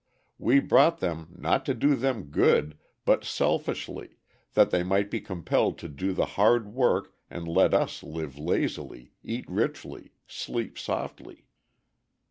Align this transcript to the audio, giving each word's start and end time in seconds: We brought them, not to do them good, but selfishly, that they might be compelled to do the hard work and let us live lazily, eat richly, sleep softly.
We 0.39 0.59
brought 0.61 0.97
them, 0.97 1.27
not 1.37 1.63
to 1.67 1.75
do 1.75 1.93
them 1.95 2.31
good, 2.31 2.75
but 3.05 3.23
selfishly, 3.23 4.17
that 4.55 4.71
they 4.71 4.81
might 4.81 5.11
be 5.11 5.21
compelled 5.21 5.77
to 5.77 5.87
do 5.87 6.11
the 6.11 6.25
hard 6.25 6.73
work 6.73 7.13
and 7.29 7.47
let 7.47 7.71
us 7.75 8.01
live 8.01 8.35
lazily, 8.35 9.13
eat 9.23 9.45
richly, 9.47 10.13
sleep 10.25 10.79
softly. 10.79 11.45